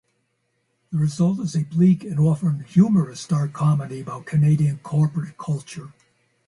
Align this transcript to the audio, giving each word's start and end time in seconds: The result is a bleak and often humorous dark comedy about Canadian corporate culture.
The 0.91 0.97
result 0.97 1.39
is 1.41 1.55
a 1.55 1.63
bleak 1.63 2.03
and 2.03 2.19
often 2.19 2.61
humorous 2.61 3.27
dark 3.27 3.53
comedy 3.53 3.99
about 3.99 4.25
Canadian 4.25 4.79
corporate 4.79 5.37
culture. 5.37 5.93